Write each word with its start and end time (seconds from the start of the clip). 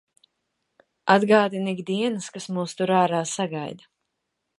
Atgādina 1.15 1.73
ik 1.77 1.83
dienas, 1.89 2.31
kas 2.37 2.49
mūs 2.57 2.73
tur 2.79 2.95
ārā 3.03 3.21
sagaida. 3.33 3.91